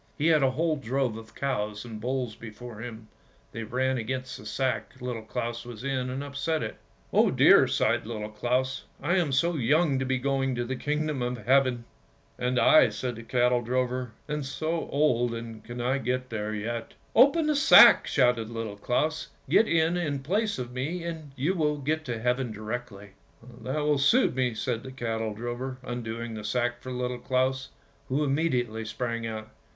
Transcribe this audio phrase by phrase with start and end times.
[0.17, 3.07] He had a whole drove of cows and bulls before him;
[3.51, 6.77] they ran against the sack Little Claus was in, and upset it.
[7.13, 11.21] "Oh dear!" sighed Little Claus; "I am so young to be going to the Kingdom
[11.21, 11.85] of Heaven!
[12.39, 16.95] ""And I," said the cattle drover," am so old and cannot get there yet!
[17.15, 21.77] ""Open the sack!" shouted Little Claus." Get in in place of me, and you will
[21.77, 23.11] get to heaven directly!'''''
[23.61, 27.69] That will just suit me," said the cattle drover, undoing the sack for Little Claus,
[28.09, 29.49] who immediately sprang out.